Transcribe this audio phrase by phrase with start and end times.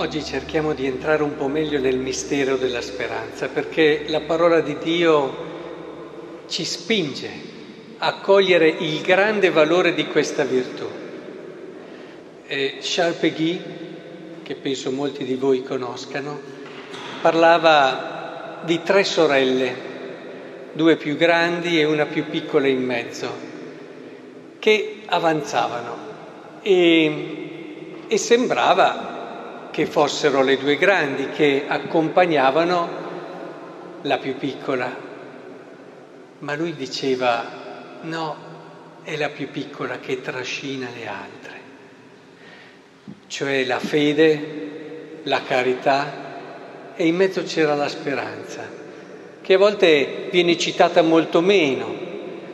[0.00, 4.78] Oggi cerchiamo di entrare un po' meglio nel mistero della speranza, perché la parola di
[4.78, 5.46] Dio
[6.46, 7.28] ci spinge
[7.98, 10.86] a cogliere il grande valore di questa virtù.
[12.46, 13.60] E Charles Peguy,
[14.44, 16.38] che penso molti di voi conoscano,
[17.20, 19.74] parlava di tre sorelle,
[20.74, 23.34] due più grandi e una più piccola in mezzo,
[24.60, 25.96] che avanzavano
[26.62, 29.17] e, e sembrava
[29.70, 33.06] che fossero le due grandi che accompagnavano
[34.02, 35.06] la più piccola.
[36.40, 37.44] Ma lui diceva
[38.02, 38.36] no,
[39.02, 41.60] è la più piccola che trascina le altre,
[43.26, 46.26] cioè la fede, la carità
[46.94, 48.68] e in mezzo c'era la speranza,
[49.40, 52.06] che a volte viene citata molto meno,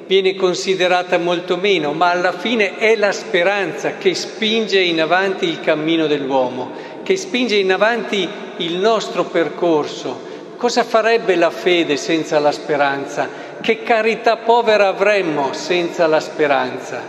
[0.06, 5.60] viene considerata molto meno, ma alla fine è la speranza che spinge in avanti il
[5.60, 10.32] cammino dell'uomo che spinge in avanti il nostro percorso.
[10.56, 13.28] Cosa farebbe la fede senza la speranza?
[13.60, 17.02] Che carità povera avremmo senza la speranza?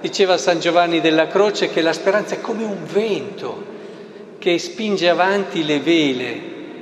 [0.00, 3.74] Diceva San Giovanni della Croce che la speranza è come un vento
[4.38, 6.40] che spinge avanti le vele,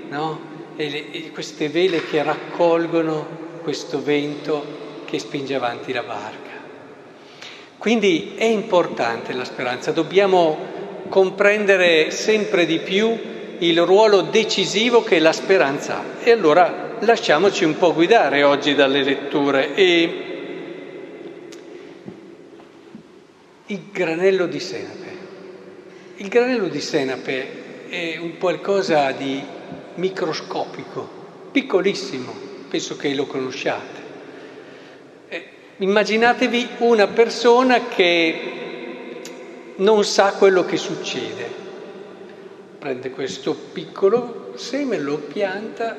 [0.08, 0.52] no?
[0.76, 3.26] E, le, e queste vele che raccolgono
[3.62, 6.52] questo vento che spinge avanti la barca.
[7.76, 10.73] Quindi è importante la speranza, dobbiamo
[11.08, 13.16] comprendere sempre di più
[13.58, 16.05] il ruolo decisivo che la speranza ha.
[16.22, 19.75] E allora lasciamoci un po' guidare oggi dalle letture.
[19.75, 20.25] E
[23.66, 25.12] il granello di senape.
[26.16, 29.42] Il granello di senape è un qualcosa di
[29.94, 31.08] microscopico,
[31.50, 32.32] piccolissimo,
[32.69, 34.02] penso che lo conosciate.
[35.28, 35.44] Eh,
[35.78, 38.63] immaginatevi una persona che
[39.76, 41.62] non sa quello che succede.
[42.78, 45.96] Prende questo piccolo seme, lo pianta,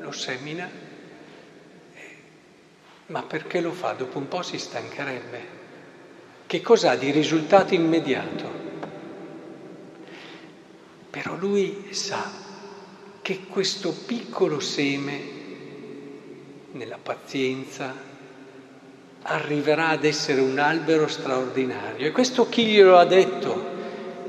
[0.00, 0.68] lo semina,
[3.06, 3.92] ma perché lo fa?
[3.92, 5.60] Dopo un po' si stancherebbe.
[6.46, 8.50] Che cos'ha di risultato immediato?
[11.08, 12.30] Però lui sa
[13.22, 15.20] che questo piccolo seme,
[16.72, 17.94] nella pazienza,
[19.22, 22.06] arriverà ad essere un albero straordinario.
[22.06, 23.70] E questo chi glielo ha detto?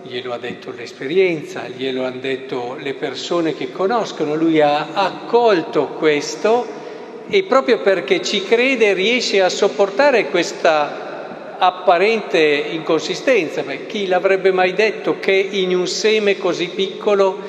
[0.04, 6.81] Glielo ha detto l'esperienza, glielo hanno detto le persone che conoscono, lui ha accolto questo
[7.28, 13.64] e proprio perché ci crede riesce a sopportare questa apparente inconsistenza.
[13.64, 17.40] Beh, chi l'avrebbe mai detto che in un seme così piccolo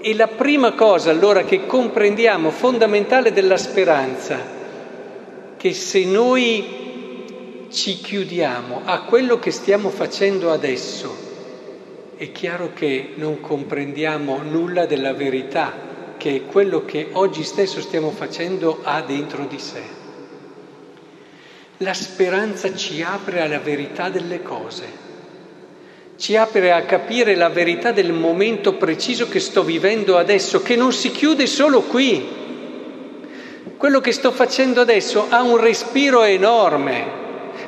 [0.00, 4.60] e la prima cosa allora che comprendiamo fondamentale della speranza
[5.62, 11.16] che se noi ci chiudiamo a quello che stiamo facendo adesso,
[12.16, 18.80] è chiaro che non comprendiamo nulla della verità che quello che oggi stesso stiamo facendo
[18.82, 19.82] ha dentro di sé.
[21.76, 24.84] La speranza ci apre alla verità delle cose,
[26.16, 30.92] ci apre a capire la verità del momento preciso che sto vivendo adesso, che non
[30.92, 32.41] si chiude solo qui,
[33.82, 37.04] quello che sto facendo adesso ha un respiro enorme.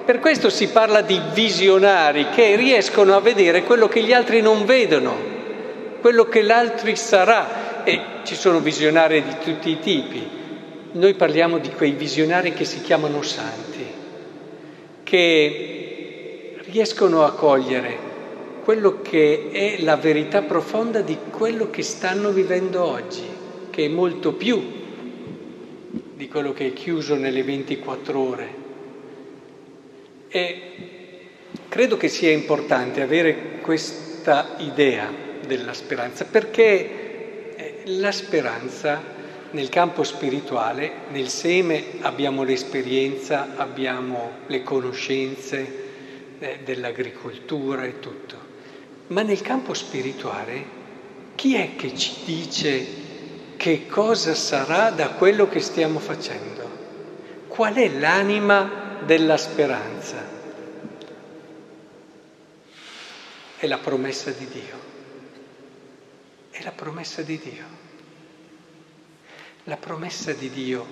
[0.04, 4.64] Per questo si parla di visionari che riescono a vedere quello che gli altri non
[4.64, 5.12] vedono,
[6.00, 7.82] quello che l'altro sarà.
[7.82, 10.24] E ci sono visionari di tutti i tipi.
[10.92, 13.84] Noi parliamo di quei visionari che si chiamano santi,
[15.02, 17.98] che riescono a cogliere
[18.62, 23.26] quello che è la verità profonda di quello che stanno vivendo oggi,
[23.68, 24.82] che è molto più
[26.14, 28.54] di quello che è chiuso nelle 24 ore.
[30.28, 30.60] E
[31.68, 35.10] credo che sia importante avere questa idea
[35.46, 39.12] della speranza, perché eh, la speranza
[39.50, 45.82] nel campo spirituale, nel seme abbiamo l'esperienza, abbiamo le conoscenze
[46.38, 48.36] eh, dell'agricoltura e tutto,
[49.08, 50.82] ma nel campo spirituale
[51.36, 52.86] chi è che ci dice
[53.64, 56.68] che cosa sarà da quello che stiamo facendo?
[57.48, 60.22] Qual è l'anima della speranza?
[63.56, 64.78] È la promessa di Dio.
[66.50, 67.64] È la promessa di Dio.
[69.64, 70.86] La promessa di Dio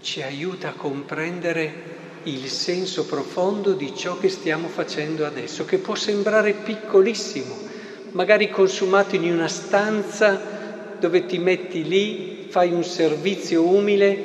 [0.00, 5.94] ci aiuta a comprendere il senso profondo di ciò che stiamo facendo adesso, che può
[5.94, 7.58] sembrare piccolissimo,
[8.12, 10.59] magari consumato in una stanza
[11.00, 14.16] dove ti metti lì, fai un servizio umile,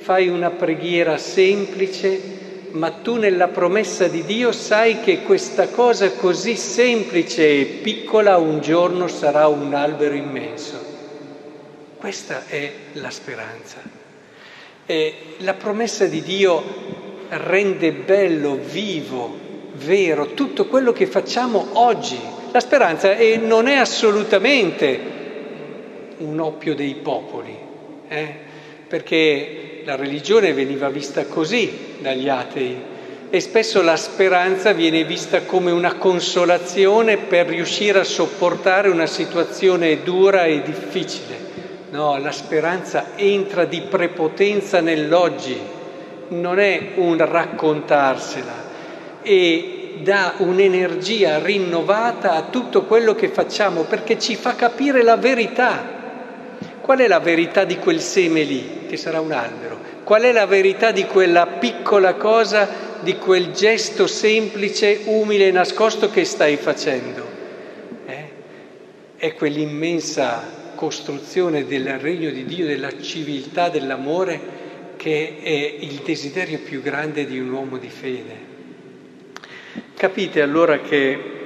[0.00, 2.36] fai una preghiera semplice,
[2.72, 8.60] ma tu nella promessa di Dio sai che questa cosa così semplice e piccola un
[8.60, 10.76] giorno sarà un albero immenso.
[11.96, 13.76] Questa è la speranza.
[14.84, 16.62] E la promessa di Dio
[17.28, 19.36] rende bello, vivo,
[19.74, 22.18] vero tutto quello che facciamo oggi.
[22.50, 25.17] La speranza non è assolutamente
[26.18, 27.56] un oppio dei popoli,
[28.08, 28.34] eh?
[28.86, 32.96] perché la religione veniva vista così dagli atei
[33.30, 40.02] e spesso la speranza viene vista come una consolazione per riuscire a sopportare una situazione
[40.02, 41.36] dura e difficile.
[41.90, 45.58] No, la speranza entra di prepotenza nell'oggi,
[46.28, 48.66] non è un raccontarsela
[49.22, 55.96] e dà un'energia rinnovata a tutto quello che facciamo perché ci fa capire la verità.
[56.88, 59.78] Qual è la verità di quel seme lì, che sarà un albero?
[60.04, 62.66] Qual è la verità di quella piccola cosa,
[63.00, 67.26] di quel gesto semplice, umile e nascosto che stai facendo?
[68.06, 68.28] Eh?
[69.16, 74.40] È quell'immensa costruzione del regno di Dio, della civiltà, dell'amore,
[74.96, 78.36] che è il desiderio più grande di un uomo di fede.
[79.94, 81.37] Capite allora che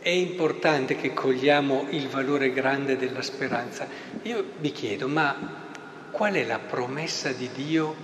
[0.00, 3.86] è importante che cogliamo il valore grande della speranza.
[4.22, 5.66] Io vi chiedo, ma
[6.10, 7.94] qual è la promessa di Dio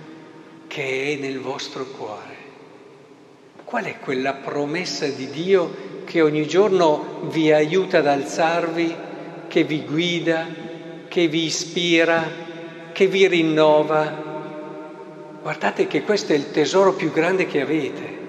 [0.67, 2.33] che è nel vostro cuore?
[3.63, 8.95] Qual è quella promessa di Dio che ogni giorno vi aiuta ad alzarvi,
[9.47, 10.45] che vi guida,
[11.07, 12.23] che vi ispira,
[12.91, 14.23] che vi rinnova?
[15.41, 18.24] Guardate che questo è il tesoro più grande che avete.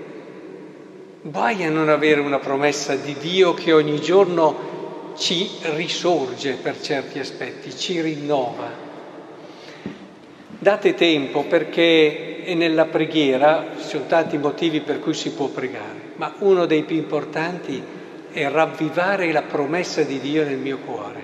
[1.29, 7.19] Guai a non avere una promessa di Dio che ogni giorno ci risorge per certi
[7.19, 8.71] aspetti, ci rinnova.
[10.57, 16.33] Date tempo perché nella preghiera ci sono tanti motivi per cui si può pregare, ma
[16.39, 17.83] uno dei più importanti
[18.31, 21.23] è ravvivare la promessa di Dio nel mio cuore,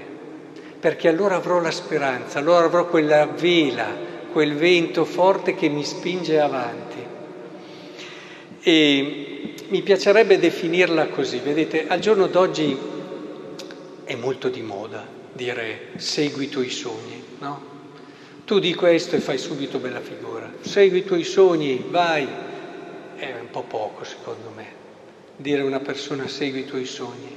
[0.80, 3.86] perché allora avrò la speranza, allora avrò quella vela,
[4.32, 7.06] quel vento forte che mi spinge avanti.
[8.64, 9.31] E
[9.72, 12.76] mi piacerebbe definirla così, vedete, al giorno d'oggi
[14.04, 15.02] è molto di moda
[15.32, 17.70] dire segui i tuoi sogni, no?
[18.44, 22.28] Tu di questo e fai subito bella figura, segui i tuoi sogni, vai,
[23.16, 24.66] è un po' poco secondo me
[25.36, 27.34] dire a una persona segui i tuoi sogni,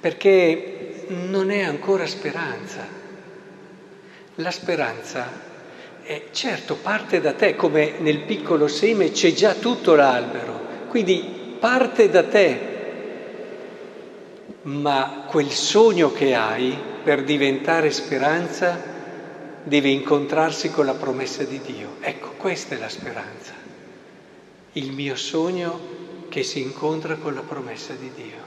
[0.00, 2.88] perché non è ancora speranza.
[4.34, 5.30] La speranza
[6.02, 10.64] è certo parte da te, come nel piccolo seme c'è già tutto l'albero,
[10.94, 12.56] quindi parte da te,
[14.62, 18.80] ma quel sogno che hai per diventare speranza
[19.64, 21.96] deve incontrarsi con la promessa di Dio.
[21.98, 23.54] Ecco, questa è la speranza,
[24.74, 25.80] il mio sogno
[26.28, 28.42] che si incontra con la promessa di Dio.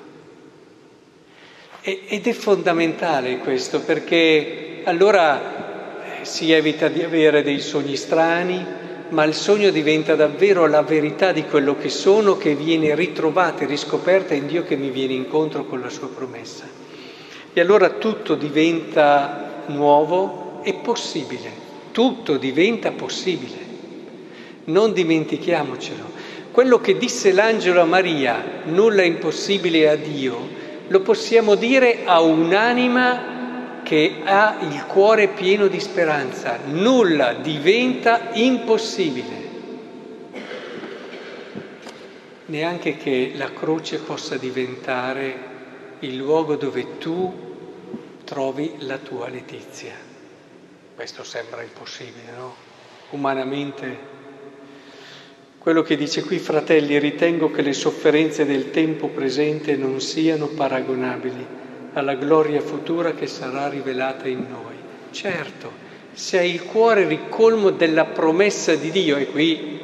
[1.81, 9.23] Ed è fondamentale questo perché allora eh, si evita di avere dei sogni strani, ma
[9.23, 14.33] il sogno diventa davvero la verità di quello che sono, che viene ritrovata e riscoperta
[14.33, 16.65] in Dio che mi viene incontro con la sua promessa.
[17.53, 21.49] E allora tutto diventa nuovo e possibile,
[21.91, 23.65] tutto diventa possibile.
[24.65, 26.15] Non dimentichiamocelo.
[26.51, 30.37] Quello che disse l'angelo a Maria, nulla è impossibile a Dio,
[30.87, 33.36] lo possiamo dire a un'anima
[33.87, 39.45] che ha il cuore pieno di speranza, nulla diventa impossibile.
[42.47, 45.35] Neanche che la croce possa diventare
[45.99, 47.33] il luogo dove tu
[48.25, 49.93] trovi la tua letizia.
[50.93, 52.55] Questo sembra impossibile, no?
[53.11, 53.97] Umanamente.
[55.59, 61.66] Quello che dice qui, fratelli, ritengo che le sofferenze del tempo presente non siano paragonabili
[61.99, 64.75] alla gloria futura che sarà rivelata in noi.
[65.11, 65.71] Certo,
[66.13, 69.79] se hai il cuore ricolmo della promessa di Dio, e qui,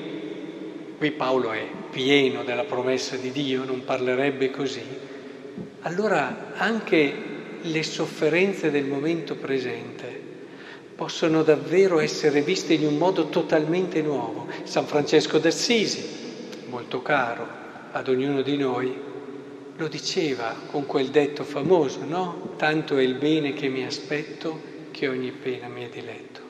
[0.98, 4.84] qui Paolo è pieno della promessa di Dio, non parlerebbe così,
[5.82, 7.14] allora anche
[7.62, 10.22] le sofferenze del momento presente
[10.96, 14.48] possono davvero essere viste in un modo totalmente nuovo.
[14.64, 16.04] San Francesco d'Assisi,
[16.68, 17.48] molto caro
[17.92, 18.96] ad ognuno di noi,
[19.76, 22.54] lo diceva con quel detto famoso, no?
[22.58, 26.42] Tanto è il bene che mi aspetto che ogni pena mi è diletto.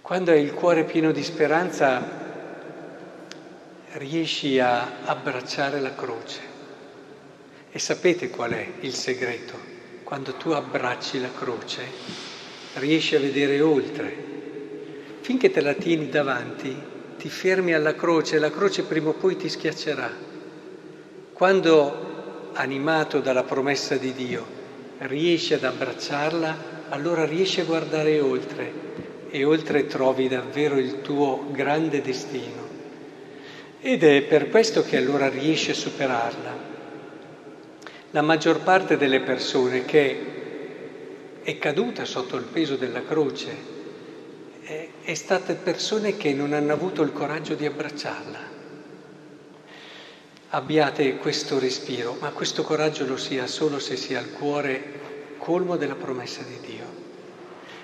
[0.00, 2.28] Quando hai il cuore pieno di speranza
[3.92, 6.40] riesci a abbracciare la croce.
[7.70, 9.54] E sapete qual è il segreto?
[10.02, 11.82] Quando tu abbracci la croce
[12.74, 14.28] riesci a vedere oltre.
[15.20, 19.48] Finché te la tieni davanti ti fermi alla croce, la croce prima o poi ti
[19.48, 20.29] schiaccerà.
[21.40, 24.44] Quando, animato dalla promessa di Dio,
[24.98, 28.70] riesci ad abbracciarla, allora riesci a guardare oltre
[29.30, 32.68] e oltre trovi davvero il tuo grande destino.
[33.80, 36.58] Ed è per questo che allora riesci a superarla.
[38.10, 43.56] La maggior parte delle persone che è caduta sotto il peso della croce
[44.62, 48.59] è, è stata persone che non hanno avuto il coraggio di abbracciarla.
[50.52, 54.82] Abbiate questo respiro, ma questo coraggio lo sia solo se si ha il cuore
[55.38, 56.86] colmo della promessa di Dio.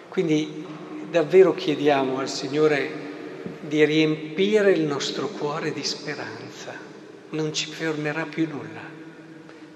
[0.09, 0.67] Quindi
[1.09, 2.91] davvero chiediamo al Signore
[3.61, 6.75] di riempire il nostro cuore di speranza.
[7.31, 8.83] Non ci fermerà più nulla.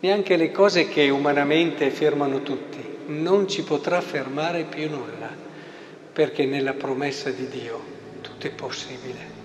[0.01, 2.85] Neanche le cose che umanamente fermano tutti.
[3.07, 5.31] Non ci potrà fermare più nulla,
[6.13, 7.81] perché nella promessa di Dio
[8.21, 9.40] tutto è possibile.